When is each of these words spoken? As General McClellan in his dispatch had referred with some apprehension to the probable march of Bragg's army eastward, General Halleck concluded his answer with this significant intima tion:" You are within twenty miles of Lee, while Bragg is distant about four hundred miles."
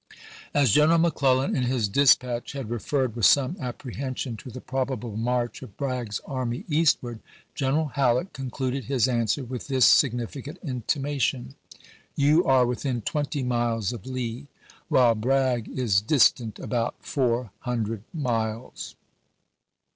As 0.51 0.71
General 0.71 0.97
McClellan 0.97 1.55
in 1.55 1.61
his 1.61 1.87
dispatch 1.87 2.53
had 2.53 2.71
referred 2.71 3.15
with 3.15 3.27
some 3.27 3.55
apprehension 3.59 4.35
to 4.37 4.49
the 4.49 4.59
probable 4.59 5.15
march 5.15 5.61
of 5.61 5.77
Bragg's 5.77 6.19
army 6.25 6.65
eastward, 6.67 7.19
General 7.53 7.89
Halleck 7.89 8.33
concluded 8.33 8.85
his 8.85 9.07
answer 9.07 9.43
with 9.43 9.67
this 9.67 9.85
significant 9.85 10.57
intima 10.65 11.21
tion:" 11.21 11.53
You 12.15 12.43
are 12.45 12.65
within 12.65 13.03
twenty 13.03 13.43
miles 13.43 13.93
of 13.93 14.07
Lee, 14.07 14.47
while 14.87 15.13
Bragg 15.13 15.69
is 15.69 16.01
distant 16.01 16.57
about 16.57 16.95
four 17.05 17.51
hundred 17.59 18.01
miles." 18.11 18.95